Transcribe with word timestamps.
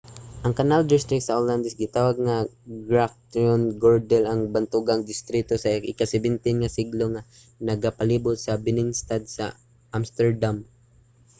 ang 0.45 0.53
canal 0.59 0.83
district 0.93 1.23
sa 1.25 1.37
olandes 1.41 1.75
gitawag 1.81 2.17
nga 2.27 2.37
grachtengordel 2.89 4.23
ang 4.27 4.41
bantogang 4.55 5.01
distrito 5.11 5.53
sa 5.59 5.69
ika-17 5.91 6.33
nga 6.61 6.69
siglo 6.77 7.05
nga 7.13 7.25
nagapalibot 7.67 8.37
sa 8.41 8.61
binnenstad 8.65 9.23
sa 9.35 9.45
amsterdam 9.97 10.57